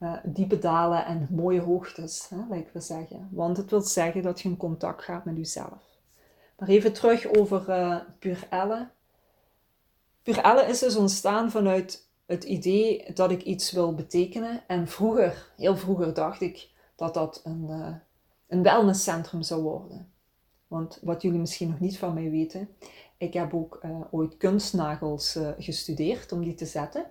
uh, 0.02 0.14
diepe 0.24 0.60
dalen 0.60 1.06
en 1.06 1.28
mooie 1.30 1.62
hoogtes, 1.62 2.30
hè, 2.30 2.38
lijkt 2.50 2.74
we 2.74 2.80
zeggen. 2.80 3.30
Want 3.32 3.58
het 3.58 3.70
wil 3.70 3.82
zeggen 3.82 4.22
dat 4.22 4.42
je 4.42 4.50
in 4.50 4.58
contact 4.58 5.04
gaat 5.04 5.26
met 5.26 5.38
jezelf. 5.38 6.00
Maar 6.58 6.70
even 6.70 6.94
terug 6.94 7.34
over 7.34 7.70
uh, 7.70 8.00
Pur 8.20 8.48
Elle. 8.50 8.90
Pur 10.24 10.38
Elle 10.38 10.66
is 10.66 10.80
dus 10.80 10.96
ontstaan 10.96 11.52
vanuit 11.52 12.08
het 12.26 12.44
idee 12.44 13.14
dat 13.14 13.32
ik 13.32 13.44
iets 13.44 13.72
wil 13.72 13.96
betekenen. 13.96 14.64
En 14.68 14.88
vroeger, 14.88 15.52
heel 15.58 15.78
vroeger, 15.78 16.14
dacht 16.14 16.42
ik 16.42 16.70
dat 16.96 17.14
dat 17.14 17.42
een, 17.44 17.66
uh, 17.70 17.96
een 18.48 18.64
wellnesscentrum 18.64 19.42
zou 19.42 19.62
worden. 19.62 20.12
Want 20.68 21.00
wat 21.02 21.22
jullie 21.22 21.40
misschien 21.40 21.70
nog 21.70 21.80
niet 21.80 21.98
van 21.98 22.14
mij 22.14 22.30
weten, 22.30 22.70
ik 23.18 23.34
heb 23.34 23.54
ook 23.54 23.82
ooit 24.12 24.38
kunstnagels 24.38 25.40
gestudeerd 25.58 26.32
om 26.32 26.44
die 26.44 26.54
te 26.54 26.66
zetten. 26.66 27.06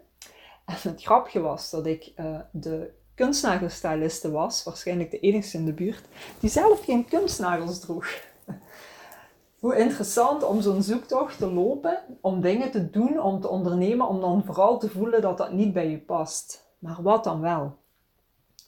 En 0.71 0.91
het 0.91 1.03
grapje 1.03 1.41
was 1.41 1.71
dat 1.71 1.87
ik 1.87 2.13
de 2.51 2.91
kunstnagelstyliste 3.15 4.31
was, 4.31 4.65
waarschijnlijk 4.65 5.11
de 5.11 5.21
enigste 5.21 5.57
in 5.57 5.65
de 5.65 5.73
buurt, 5.73 6.05
die 6.41 6.51
zelf 6.51 6.85
geen 6.85 7.05
kunstnagels 7.05 7.81
droeg. 7.81 8.07
Hoe 9.61 9.77
interessant 9.77 10.43
om 10.43 10.61
zo'n 10.61 10.83
zoektocht 10.83 11.39
te 11.39 11.53
lopen, 11.53 11.99
om 12.21 12.41
dingen 12.41 12.71
te 12.71 12.91
doen, 12.91 13.21
om 13.21 13.41
te 13.41 13.49
ondernemen, 13.49 14.09
om 14.09 14.21
dan 14.21 14.45
vooral 14.45 14.79
te 14.79 14.91
voelen 14.91 15.21
dat 15.21 15.39
dat 15.39 15.53
niet 15.53 15.73
bij 15.73 15.91
je 15.91 15.99
past. 15.99 16.69
Maar 16.79 17.03
wat 17.03 17.25
dan 17.25 17.41
wel? 17.41 17.77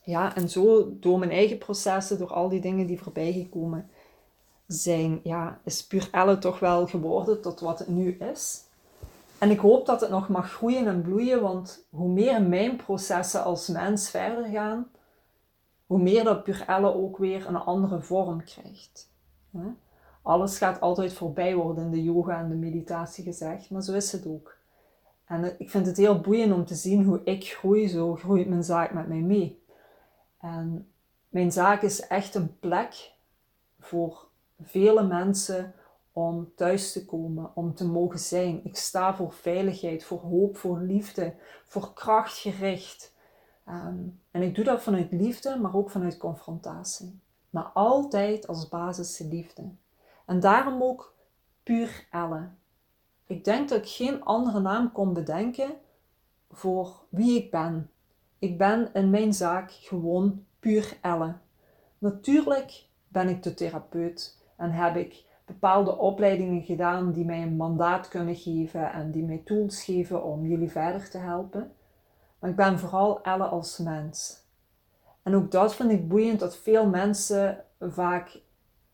Ja, 0.05 0.37
en 0.37 0.49
zo 0.49 0.93
door 1.01 1.19
mijn 1.19 1.31
eigen 1.31 1.59
processen, 1.59 2.19
door 2.19 2.33
al 2.33 2.49
die 2.49 2.61
dingen 2.61 2.87
die 2.87 3.03
voorbij 3.03 3.33
gekomen 3.33 3.91
zijn, 4.67 5.21
ja, 5.23 5.61
is 5.65 5.87
puur 5.87 6.09
Elle 6.11 6.39
toch 6.39 6.59
wel 6.59 6.87
geworden 6.87 7.41
tot 7.41 7.61
wat 7.61 7.79
het 7.79 7.89
nu 7.89 8.17
is. 8.33 8.65
En 9.43 9.51
ik 9.51 9.59
hoop 9.59 9.87
dat 9.87 10.01
het 10.01 10.11
nog 10.11 10.29
mag 10.29 10.53
groeien 10.53 10.87
en 10.87 11.03
bloeien, 11.03 11.43
want 11.43 11.87
hoe 11.91 12.09
meer 12.09 12.43
mijn 12.43 12.77
processen 12.77 13.45
als 13.45 13.69
mens 13.69 14.11
verder 14.11 14.45
gaan, 14.45 14.91
hoe 15.87 15.99
meer 15.99 16.25
dat 16.25 16.45
puur 16.45 16.65
Elle 16.67 16.95
ook 16.95 17.19
weer 17.19 17.47
een 17.47 17.57
andere 17.57 18.01
vorm 18.01 18.45
krijgt. 18.45 19.11
Alles 20.23 20.59
gaat 20.59 20.81
altijd 20.81 21.13
voorbij 21.13 21.55
worden 21.55 21.85
in 21.85 21.91
de 21.91 22.03
yoga 22.03 22.39
en 22.39 22.49
de 22.49 22.55
meditatie 22.55 23.25
gezegd, 23.25 23.71
maar 23.71 23.83
zo 23.83 23.93
is 23.93 24.13
het 24.13 24.27
ook. 24.27 24.57
En 25.25 25.55
ik 25.59 25.71
vind 25.71 25.87
het 25.87 25.97
heel 25.97 26.21
boeiend 26.21 26.53
om 26.53 26.65
te 26.65 26.75
zien 26.75 27.05
hoe 27.05 27.21
ik 27.25 27.45
groei, 27.45 27.89
zo 27.89 28.15
groeit 28.15 28.49
mijn 28.49 28.65
zaak 28.65 28.93
met 28.93 29.09
mij 29.09 29.21
mee. 29.21 29.65
En 30.41 30.93
mijn 31.29 31.53
zaak 31.53 31.83
is 31.83 32.07
echt 32.07 32.35
een 32.35 32.59
plek 32.59 33.13
voor 33.81 34.27
vele 34.61 35.03
mensen 35.03 35.75
om 36.13 36.53
thuis 36.57 36.93
te 36.93 37.05
komen, 37.05 37.51
om 37.55 37.75
te 37.75 37.87
mogen 37.87 38.19
zijn. 38.19 38.65
Ik 38.65 38.77
sta 38.77 39.15
voor 39.15 39.33
veiligheid, 39.33 40.05
voor 40.05 40.21
hoop, 40.21 40.57
voor 40.57 40.81
liefde, 40.81 41.35
voor 41.65 41.93
krachtgericht. 41.93 43.15
Um, 43.69 44.21
en 44.31 44.43
ik 44.43 44.55
doe 44.55 44.65
dat 44.65 44.83
vanuit 44.83 45.13
liefde, 45.13 45.57
maar 45.57 45.75
ook 45.75 45.91
vanuit 45.91 46.17
confrontatie. 46.17 47.21
Maar 47.51 47.65
altijd 47.65 48.47
als 48.47 48.69
basis 48.69 49.17
de 49.17 49.27
liefde. 49.27 49.71
En 50.27 50.41
daarom 50.41 50.83
ook 50.83 51.15
puur 51.63 52.07
Elle. 52.11 52.49
Ik 53.27 53.45
denk 53.45 53.69
dat 53.69 53.79
ik 53.79 53.89
geen 53.89 54.23
andere 54.23 54.61
naam 54.61 54.93
kon 54.93 55.13
bedenken 55.13 55.75
voor 56.51 57.05
wie 57.09 57.39
ik 57.39 57.51
ben. 57.51 57.91
Ik 58.39 58.59
ben 58.59 58.91
in 58.93 59.11
mijn 59.11 59.35
zaak 59.35 59.71
gewoon 59.71 60.47
puur 60.59 60.99
Elle. 61.01 61.35
Natuurlijk 61.99 62.87
ben 63.09 63.29
ik 63.29 63.43
de 63.43 63.55
therapeut 63.55 64.39
en 64.57 64.71
heb 64.71 64.97
ik 64.97 65.25
bepaalde 65.45 65.99
opleidingen 65.99 66.63
gedaan 66.63 67.13
die 67.13 67.25
mij 67.25 67.43
een 67.43 67.57
mandaat 67.57 68.09
kunnen 68.09 68.37
geven 68.37 68.93
en 68.93 69.11
die 69.11 69.25
mij 69.25 69.43
tools 69.45 69.85
geven 69.85 70.25
om 70.25 70.47
jullie 70.47 70.71
verder 70.71 71.11
te 71.11 71.19
helpen. 71.19 71.73
Maar 72.39 72.51
ik 72.51 72.57
ben 72.57 72.79
vooral 72.79 73.23
Elle 73.23 73.45
als 73.45 73.79
mens. 73.79 74.41
En 75.23 75.35
ook 75.35 75.51
dat 75.51 75.75
vind 75.75 75.91
ik 75.91 76.09
boeiend 76.09 76.41
dat 76.41 76.57
veel 76.57 76.87
mensen 76.87 77.65
vaak 77.81 78.41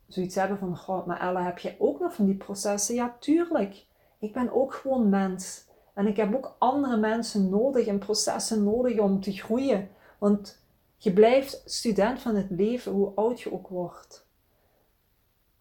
zoiets 0.07 0.35
hebben 0.35 0.59
van, 0.59 0.77
god, 0.77 1.07
maar 1.07 1.21
Elle, 1.21 1.41
heb 1.41 1.59
je 1.59 1.75
ook 1.79 2.01
nog 2.01 2.15
van 2.15 2.25
die 2.25 2.37
processen? 2.37 2.95
Ja, 2.95 3.17
tuurlijk. 3.19 3.87
Ik 4.19 4.33
ben 4.33 4.53
ook 4.53 4.75
gewoon 4.75 5.09
mens. 5.09 5.67
En 5.95 6.07
ik 6.07 6.17
heb 6.17 6.35
ook 6.35 6.57
andere 6.59 6.97
mensen 6.97 7.49
nodig 7.49 7.87
en 7.87 7.99
processen 7.99 8.65
nodig 8.65 8.99
om 8.99 9.21
te 9.21 9.33
groeien. 9.33 9.89
Want 10.19 10.63
je 10.97 11.13
blijft 11.13 11.63
student 11.65 12.21
van 12.21 12.35
het 12.35 12.51
leven, 12.51 12.93
hoe 12.93 13.13
oud 13.15 13.41
je 13.41 13.53
ook 13.53 13.69
wordt. 13.69 14.27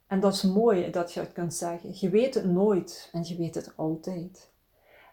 En 0.07 0.19
dat 0.19 0.33
is 0.33 0.43
mooi 0.43 0.91
dat 0.91 1.13
je 1.13 1.19
het 1.19 1.31
kunt 1.31 1.53
zeggen. 1.53 1.89
Je 1.93 2.09
weet 2.09 2.33
het 2.33 2.45
nooit 2.45 3.09
en 3.11 3.23
je 3.23 3.35
weet 3.35 3.55
het 3.55 3.73
altijd. 3.75 4.49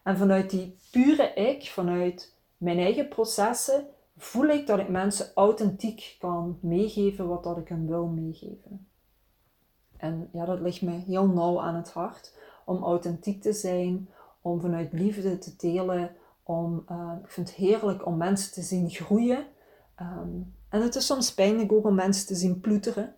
En 0.03 0.17
vanuit 0.17 0.51
die 0.51 0.77
pure 0.91 1.35
ik, 1.35 1.71
vanuit 1.71 2.35
mijn 2.57 2.79
eigen 2.79 3.09
processen, 3.09 3.87
voel 4.17 4.47
ik 4.47 4.67
dat 4.67 4.79
ik 4.79 4.89
mensen 4.89 5.31
authentiek 5.35 6.17
kan 6.19 6.59
meegeven 6.61 7.29
wat 7.29 7.45
dat 7.45 7.59
ik 7.59 7.69
hen 7.69 7.87
wil 7.87 8.07
meegeven. 8.07 8.89
En 9.97 10.29
ja, 10.33 10.45
dat 10.45 10.61
ligt 10.61 10.83
me 10.83 10.91
heel 10.91 11.27
nauw 11.27 11.61
aan 11.61 11.75
het 11.75 11.91
hart 11.91 12.35
om 12.65 12.83
authentiek 12.83 13.43
te 13.43 13.53
zijn, 13.53 14.09
om 14.41 14.61
vanuit 14.61 14.93
liefde 14.93 15.39
te 15.39 15.57
delen, 15.57 16.17
om, 16.43 16.85
uh, 16.91 17.13
ik 17.23 17.31
vind 17.31 17.49
het 17.49 17.57
heerlijk 17.57 18.07
om 18.07 18.17
mensen 18.17 18.53
te 18.53 18.63
zien 18.63 18.91
groeien. 18.91 19.47
Ehm, 19.95 20.29
en 20.69 20.83
het 20.83 20.95
is 20.95 21.07
soms 21.07 21.35
pijnlijk 21.35 21.73
ook 21.73 21.85
om 21.85 21.95
mensen 21.95 22.27
te 22.27 22.35
zien 22.35 22.61
ploeteren. 22.61 23.15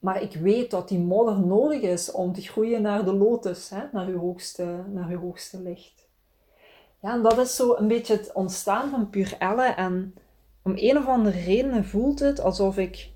Maar 0.00 0.22
ik 0.22 0.32
weet 0.32 0.70
dat 0.70 0.88
die 0.88 0.98
modder 0.98 1.40
nodig 1.40 1.80
is 1.80 2.10
om 2.10 2.32
te 2.32 2.40
groeien 2.40 2.82
naar 2.82 3.04
de 3.04 3.12
lotus, 3.12 3.68
hè? 3.68 3.82
Naar, 3.92 4.06
uw 4.06 4.18
hoogste, 4.18 4.84
naar 4.92 5.08
uw 5.08 5.20
hoogste 5.20 5.60
licht. 5.62 6.08
Ja, 7.00 7.12
en 7.12 7.22
dat 7.22 7.38
is 7.38 7.56
zo 7.56 7.74
een 7.76 7.88
beetje 7.88 8.16
het 8.16 8.32
ontstaan 8.32 8.90
van 8.90 9.10
Puur 9.10 9.36
Elle. 9.38 9.62
En 9.62 10.14
om 10.62 10.72
een 10.76 10.98
of 10.98 11.06
andere 11.06 11.40
reden 11.40 11.84
voelt 11.84 12.18
het 12.18 12.40
alsof 12.40 12.76
ik 12.78 13.10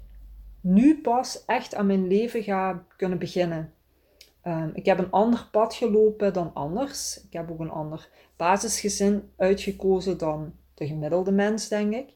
nu 0.61 1.01
pas 1.01 1.45
echt 1.47 1.75
aan 1.75 1.87
mijn 1.87 2.07
leven 2.07 2.43
ga 2.43 2.85
kunnen 2.97 3.19
beginnen. 3.19 3.73
Um, 4.47 4.71
ik 4.75 4.85
heb 4.85 4.99
een 4.99 5.11
ander 5.11 5.49
pad 5.51 5.75
gelopen 5.75 6.33
dan 6.33 6.51
anders. 6.55 7.25
Ik 7.25 7.33
heb 7.33 7.51
ook 7.51 7.61
een 7.61 7.71
ander 7.71 8.09
basisgezin 8.37 9.31
uitgekozen 9.37 10.19
dan 10.19 10.53
de 10.75 10.87
gemiddelde 10.87 11.33
mens, 11.33 11.69
denk 11.69 11.95
ik. 11.95 12.09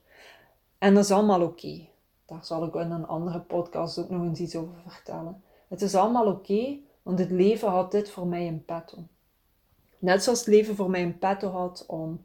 En 0.78 0.94
dat 0.94 1.04
is 1.04 1.10
allemaal 1.10 1.42
oké. 1.42 1.86
Daar 2.28 2.44
zal 2.44 2.64
ik 2.64 2.74
in 2.74 2.90
een 2.90 3.06
andere 3.06 3.40
podcast 3.40 3.98
ook 3.98 4.10
nog 4.10 4.22
eens 4.22 4.40
iets 4.40 4.56
over 4.56 4.74
vertellen. 4.86 5.42
Het 5.68 5.82
is 5.82 5.94
allemaal 5.94 6.26
oké, 6.26 6.78
want 7.02 7.18
het 7.18 7.30
leven 7.30 7.68
had 7.68 7.90
dit 7.90 8.10
voor 8.10 8.26
mij 8.26 8.44
in 8.46 8.64
petto. 8.64 8.98
Net 9.98 10.22
zoals 10.22 10.38
het 10.38 10.48
leven 10.48 10.74
voor 10.74 10.90
mij 10.90 11.00
in 11.00 11.18
petto 11.18 11.50
had 11.50 11.84
om 11.86 12.24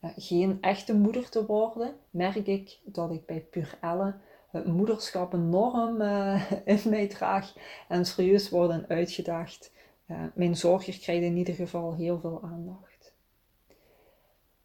uh, 0.00 0.10
geen 0.16 0.58
echte 0.60 0.94
moeder 0.94 1.28
te 1.28 1.46
worden, 1.46 1.94
merk 2.10 2.46
ik 2.46 2.78
dat 2.84 3.10
ik 3.10 3.26
bij 3.26 3.40
Pur 3.40 3.78
Elle 3.80 4.14
het 4.50 4.66
moederschap 4.66 5.34
enorm 5.34 6.00
uh, 6.00 6.50
in 6.64 6.80
mij 6.84 7.06
draag 7.06 7.52
en 7.88 8.04
serieus 8.04 8.48
worden 8.48 8.84
uitgedaagd. 8.88 9.72
Uh, 10.06 10.22
mijn 10.34 10.56
zorger 10.56 10.98
krijgt 10.98 11.22
in 11.22 11.36
ieder 11.36 11.54
geval 11.54 11.94
heel 11.94 12.20
veel 12.20 12.40
aandacht. 12.42 12.89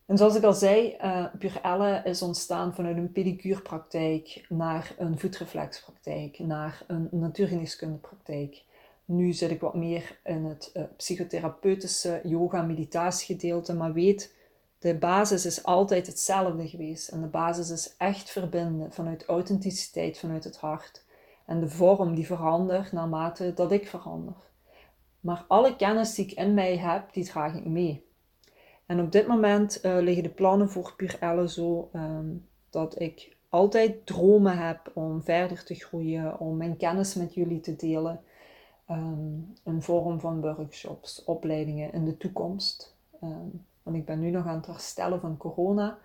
En 0.05 0.17
zoals 0.17 0.35
ik 0.35 0.43
al 0.43 0.53
zei, 0.53 0.97
uh, 1.01 1.25
Purelle 1.39 2.01
is 2.03 2.21
ontstaan 2.21 2.73
vanuit 2.73 2.97
een 2.97 3.11
pedicurepraktijk 3.11 4.45
naar 4.49 4.95
een 4.97 5.19
voetreflexpraktijk, 5.19 6.39
naar 6.39 6.83
een 6.87 7.07
natuurgeneeskundepraktijk. 7.11 8.63
Nu 9.05 9.33
zit 9.33 9.51
ik 9.51 9.61
wat 9.61 9.75
meer 9.75 10.19
in 10.23 10.45
het 10.45 10.71
uh, 10.73 10.83
psychotherapeutische 10.97 12.19
yoga-meditatiegedeelte, 12.23 13.73
maar 13.73 13.93
weet, 13.93 14.35
de 14.79 14.95
basis 14.95 15.45
is 15.45 15.63
altijd 15.63 16.07
hetzelfde 16.07 16.67
geweest. 16.67 17.09
En 17.09 17.21
de 17.21 17.27
basis 17.27 17.69
is 17.69 17.95
echt 17.97 18.29
verbinden 18.29 18.91
vanuit 18.91 19.25
authenticiteit, 19.25 20.17
vanuit 20.19 20.43
het 20.43 20.57
hart. 20.57 21.03
En 21.45 21.59
de 21.59 21.69
vorm 21.69 22.15
die 22.15 22.25
verandert 22.25 22.91
naarmate 22.91 23.53
dat 23.53 23.71
ik 23.71 23.87
verander. 23.87 24.35
Maar 25.19 25.45
alle 25.47 25.75
kennis 25.75 26.15
die 26.15 26.25
ik 26.25 26.31
in 26.31 26.53
mij 26.53 26.77
heb, 26.77 27.13
die 27.13 27.25
draag 27.25 27.55
ik 27.55 27.65
mee. 27.65 28.04
En 28.85 29.01
op 29.01 29.11
dit 29.11 29.27
moment 29.27 29.85
uh, 29.85 29.97
liggen 29.99 30.23
de 30.23 30.29
plannen 30.29 30.69
voor 30.69 30.93
Puur 30.95 31.17
Elle 31.19 31.49
zo 31.49 31.89
ehm, 31.93 32.29
dat 32.69 33.01
ik 33.01 33.35
altijd 33.49 34.05
dromen 34.05 34.57
heb 34.57 34.91
om 34.93 35.23
verder 35.23 35.63
te 35.63 35.75
groeien, 35.75 36.39
om 36.39 36.57
mijn 36.57 36.77
kennis 36.77 37.15
met 37.15 37.33
jullie 37.33 37.59
te 37.59 37.75
delen. 37.75 38.21
Um, 38.89 39.53
in 39.63 39.81
vorm 39.81 40.19
van 40.19 40.41
workshops, 40.41 41.23
opleidingen 41.23 41.93
in 41.93 42.05
de 42.05 42.17
toekomst. 42.17 42.95
Um, 43.23 43.65
want 43.83 43.97
ik 43.97 44.05
ben 44.05 44.19
nu 44.19 44.29
nog 44.29 44.45
aan 44.45 44.55
het 44.55 44.65
herstellen 44.65 45.19
van 45.19 45.37
corona. 45.37 45.97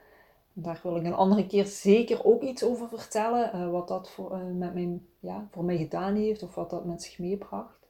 Daar 0.53 0.81
wil 0.83 0.97
ik 0.97 1.05
een 1.05 1.15
andere 1.15 1.47
keer 1.47 1.67
zeker 1.67 2.25
ook 2.25 2.43
iets 2.43 2.65
over 2.65 2.89
vertellen. 2.89 3.51
Uh, 3.55 3.71
wat 3.71 3.89
dat 3.89 4.11
voor, 4.11 4.33
uh, 4.33 4.59
met 4.59 4.75
mijn, 4.75 5.07
ja, 5.19 5.49
voor 5.51 5.65
mij 5.65 5.77
gedaan 5.77 6.15
heeft 6.15 6.43
of 6.43 6.55
wat 6.55 6.71
dat 6.71 6.85
met 6.85 7.03
zich 7.03 7.19
meebracht. 7.19 7.89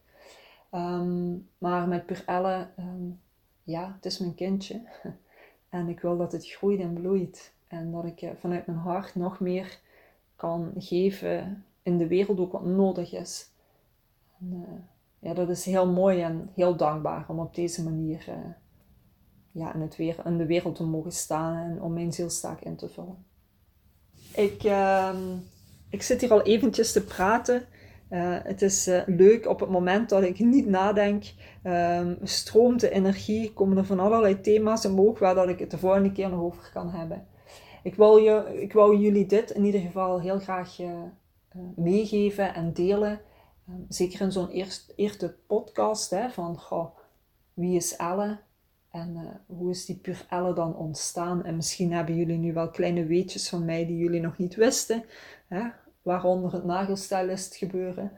maar 1.58 1.88
met 1.88 2.06
Puur 2.06 2.22
Elle 2.26 2.68
ja, 3.70 3.92
het 3.94 4.04
is 4.04 4.18
mijn 4.18 4.34
kindje. 4.34 4.80
En 5.68 5.88
ik 5.88 6.00
wil 6.00 6.16
dat 6.16 6.32
het 6.32 6.46
groeit 6.46 6.80
en 6.80 6.92
bloeit. 6.92 7.52
En 7.66 7.92
dat 7.92 8.04
ik 8.04 8.32
vanuit 8.40 8.66
mijn 8.66 8.78
hart 8.78 9.14
nog 9.14 9.40
meer 9.40 9.78
kan 10.36 10.72
geven 10.76 11.64
in 11.82 11.98
de 11.98 12.06
wereld 12.06 12.38
ook 12.38 12.52
wat 12.52 12.64
nodig 12.64 13.12
is. 13.12 13.50
En, 14.40 14.52
uh, 14.52 14.78
ja, 15.18 15.34
dat 15.34 15.48
is 15.48 15.64
heel 15.64 15.86
mooi 15.86 16.20
en 16.20 16.50
heel 16.54 16.76
dankbaar 16.76 17.24
om 17.28 17.38
op 17.38 17.54
deze 17.54 17.82
manier 17.82 18.24
uh, 18.28 18.34
ja, 19.50 19.74
in, 19.74 19.80
het 19.80 19.96
weer, 19.96 20.16
in 20.24 20.38
de 20.38 20.46
wereld 20.46 20.76
te 20.76 20.84
mogen 20.84 21.12
staan 21.12 21.56
en 21.56 21.82
om 21.82 21.92
mijn 21.92 22.12
zielstaak 22.12 22.60
in 22.60 22.76
te 22.76 22.88
vullen. 22.88 23.24
Ik, 24.34 24.64
uh, 24.64 25.16
ik 25.88 26.02
zit 26.02 26.20
hier 26.20 26.32
al 26.32 26.42
eventjes 26.42 26.92
te 26.92 27.04
praten 27.04 27.66
uh, 28.10 28.36
het 28.42 28.62
is 28.62 28.88
uh, 28.88 29.00
leuk 29.06 29.46
op 29.46 29.60
het 29.60 29.68
moment 29.70 30.08
dat 30.08 30.22
ik 30.22 30.38
niet 30.38 30.66
nadenk, 30.66 31.24
um, 31.64 32.18
stroomt 32.22 32.80
de 32.80 32.90
energie, 32.90 33.52
komen 33.52 33.76
er 33.76 33.84
van 33.84 34.00
allerlei 34.00 34.40
thema's 34.40 34.86
omhoog 34.86 35.18
waar 35.18 35.34
dat 35.34 35.48
ik 35.48 35.58
het 35.58 35.70
de 35.70 35.78
volgende 35.78 36.12
keer 36.12 36.28
nog 36.28 36.40
over 36.40 36.70
kan 36.72 36.90
hebben. 36.90 37.26
Ik 37.82 37.94
wil, 37.94 38.16
je, 38.16 38.60
ik 38.60 38.72
wil 38.72 38.98
jullie 38.98 39.26
dit 39.26 39.50
in 39.50 39.64
ieder 39.64 39.80
geval 39.80 40.20
heel 40.20 40.38
graag 40.38 40.80
uh, 40.80 40.90
meegeven 41.76 42.54
en 42.54 42.72
delen. 42.72 43.20
Ehm, 43.68 43.80
zeker 43.88 44.20
in 44.20 44.32
zo'n 44.32 44.50
eerste 44.96 45.36
podcast 45.46 46.10
hè, 46.10 46.30
van 46.30 46.60
wie 47.54 47.76
is 47.76 47.96
Elle 47.96 48.38
en 48.90 49.40
hoe 49.46 49.70
is 49.70 49.84
die 49.84 49.96
puur 49.96 50.26
Elle 50.28 50.54
dan 50.54 50.76
ontstaan. 50.76 51.44
En 51.44 51.56
misschien 51.56 51.92
hebben 51.92 52.16
jullie 52.16 52.38
nu 52.38 52.52
wel 52.52 52.70
kleine 52.70 53.04
weetjes 53.04 53.48
van 53.48 53.64
mij 53.64 53.86
die 53.86 53.96
jullie 53.96 54.20
nog 54.20 54.38
niet 54.38 54.54
wisten, 54.54 55.04
hè, 55.48 55.62
waaronder 56.10 56.52
het 56.52 56.64
nagelstylist 56.64 57.54
gebeuren. 57.56 58.12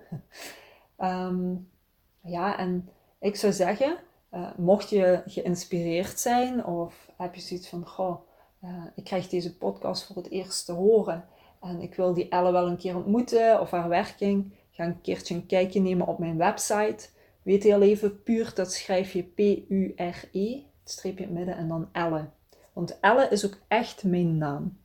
um, 0.98 1.70
ja, 2.36 2.58
en 2.58 2.88
ik 3.20 3.36
zou 3.36 3.52
zeggen, 3.52 3.96
uh, 4.34 4.48
mocht 4.56 4.90
je 4.90 5.22
geïnspireerd 5.26 6.20
zijn 6.20 6.64
of 6.64 7.10
heb 7.16 7.34
je 7.34 7.40
zoiets 7.40 7.68
van, 7.68 7.86
goh, 7.86 8.20
uh, 8.64 8.84
ik 8.94 9.04
krijg 9.04 9.28
deze 9.28 9.56
podcast 9.56 10.06
voor 10.06 10.16
het 10.16 10.30
eerst 10.30 10.66
te 10.66 10.72
horen 10.72 11.24
en 11.60 11.80
ik 11.80 11.94
wil 11.94 12.14
die 12.14 12.28
Elle 12.28 12.52
wel 12.52 12.66
een 12.66 12.76
keer 12.76 12.96
ontmoeten 12.96 13.60
of 13.60 13.70
haar 13.70 13.88
werking, 13.88 14.52
ga 14.70 14.84
een 14.84 15.00
keertje 15.00 15.34
een 15.34 15.46
kijkje 15.46 15.80
nemen 15.80 16.06
op 16.06 16.18
mijn 16.18 16.36
website. 16.36 17.08
Weet 17.42 17.62
heel 17.62 17.82
even, 17.82 18.22
puur, 18.22 18.52
dat 18.54 18.72
schrijf 18.72 19.12
je 19.12 19.22
P-U-R-E, 19.22 20.62
streepje 20.84 21.24
in 21.24 21.28
het 21.28 21.38
midden 21.38 21.56
en 21.56 21.68
dan 21.68 21.88
Elle. 21.92 22.28
Want 22.72 22.98
Elle 23.00 23.28
is 23.28 23.46
ook 23.46 23.58
echt 23.68 24.04
mijn 24.04 24.38
naam. 24.38 24.78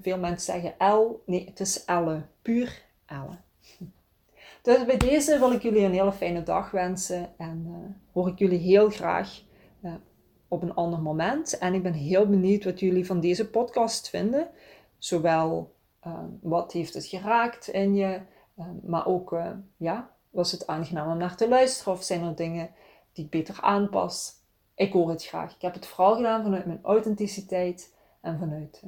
Veel 0.00 0.18
mensen 0.18 0.52
zeggen 0.52 0.92
L, 0.94 1.22
nee, 1.26 1.44
het 1.46 1.60
is 1.60 1.84
Elle, 1.84 2.22
puur 2.42 2.82
Elle. 3.06 3.36
Dus 4.62 4.84
bij 4.84 4.96
deze 4.96 5.38
wil 5.38 5.52
ik 5.52 5.62
jullie 5.62 5.84
een 5.84 5.92
hele 5.92 6.12
fijne 6.12 6.42
dag 6.42 6.70
wensen 6.70 7.28
en 7.36 7.64
uh, 7.68 7.74
hoor 8.12 8.28
ik 8.28 8.38
jullie 8.38 8.58
heel 8.58 8.90
graag 8.90 9.42
uh, 9.82 9.94
op 10.48 10.62
een 10.62 10.74
ander 10.74 11.00
moment. 11.00 11.58
En 11.58 11.74
ik 11.74 11.82
ben 11.82 11.92
heel 11.92 12.26
benieuwd 12.26 12.64
wat 12.64 12.80
jullie 12.80 13.06
van 13.06 13.20
deze 13.20 13.50
podcast 13.50 14.08
vinden. 14.08 14.48
Zowel 14.98 15.74
uh, 16.06 16.18
wat 16.40 16.72
heeft 16.72 16.94
het 16.94 17.06
geraakt 17.06 17.68
in 17.68 17.94
je, 17.94 18.20
maar 18.82 19.06
ook 19.06 19.36
ja, 19.76 20.10
was 20.30 20.52
het 20.52 20.66
aangenaam 20.66 21.10
om 21.10 21.18
naar 21.18 21.36
te 21.36 21.48
luisteren 21.48 21.92
of 21.92 22.02
zijn 22.02 22.22
er 22.22 22.36
dingen 22.36 22.70
die 23.12 23.24
ik 23.24 23.30
beter 23.30 23.60
aanpas. 23.60 24.32
Ik 24.74 24.92
hoor 24.92 25.10
het 25.10 25.24
graag. 25.24 25.54
Ik 25.54 25.62
heb 25.62 25.74
het 25.74 25.86
vooral 25.86 26.14
gedaan 26.16 26.42
vanuit 26.42 26.66
mijn 26.66 26.80
authenticiteit 26.82 27.94
en 28.20 28.38
vanuit 28.38 28.82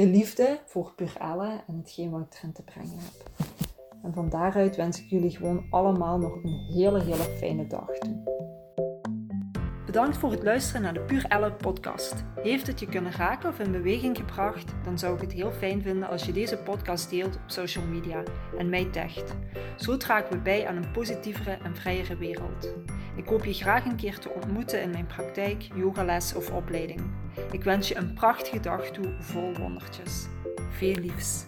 de 0.00 0.06
liefde 0.06 0.60
voor 0.66 0.92
puur 0.96 1.16
Elle 1.18 1.62
en 1.66 1.76
hetgeen 1.76 2.10
wat 2.10 2.20
ik 2.20 2.34
erin 2.34 2.52
te 2.52 2.62
brengen 2.62 2.98
heb. 2.98 3.30
En 4.02 4.12
van 4.12 4.28
daaruit 4.28 4.76
wens 4.76 5.02
ik 5.02 5.10
jullie 5.10 5.36
gewoon 5.36 5.66
allemaal 5.70 6.18
nog 6.18 6.34
een 6.42 6.66
hele, 6.72 7.02
hele 7.02 7.36
fijne 7.38 7.66
dag 7.66 7.98
toe. 7.98 8.22
Bedankt 9.86 10.16
voor 10.16 10.30
het 10.30 10.42
luisteren 10.42 10.82
naar 10.82 10.94
de 10.94 11.00
Puur 11.00 11.24
Elle 11.28 11.52
podcast. 11.52 12.24
Heeft 12.42 12.66
het 12.66 12.80
je 12.80 12.86
kunnen 12.86 13.12
raken 13.12 13.48
of 13.48 13.58
in 13.58 13.72
beweging 13.72 14.16
gebracht? 14.16 14.72
Dan 14.84 14.98
zou 14.98 15.14
ik 15.14 15.20
het 15.20 15.32
heel 15.32 15.50
fijn 15.50 15.82
vinden 15.82 16.08
als 16.08 16.24
je 16.24 16.32
deze 16.32 16.56
podcast 16.56 17.10
deelt 17.10 17.36
op 17.36 17.42
social 17.46 17.84
media 17.84 18.22
en 18.58 18.68
mij 18.68 18.84
tagt. 18.84 19.34
Zo 19.76 19.96
dragen 19.96 20.30
we 20.30 20.38
bij 20.38 20.66
aan 20.66 20.76
een 20.76 20.92
positievere 20.92 21.58
en 21.62 21.76
vrijere 21.76 22.16
wereld. 22.16 22.74
Ik 23.20 23.28
hoop 23.28 23.44
je 23.44 23.54
graag 23.54 23.84
een 23.84 23.96
keer 23.96 24.18
te 24.18 24.30
ontmoeten 24.30 24.82
in 24.82 24.90
mijn 24.90 25.06
praktijk, 25.06 25.68
yogales 25.74 26.34
of 26.34 26.50
opleiding. 26.50 27.00
Ik 27.52 27.64
wens 27.64 27.88
je 27.88 27.96
een 27.96 28.14
prachtige 28.14 28.60
dag 28.60 28.90
toe 28.90 29.14
vol 29.18 29.54
wondertjes. 29.58 30.26
Veel 30.70 30.94
liefs. 30.94 31.44